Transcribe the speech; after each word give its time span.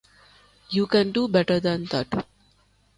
You 0.71 0.87
can 0.87 1.11
do 1.11 1.27
better 1.27 1.59
than 1.59 1.85
that. 1.91 2.25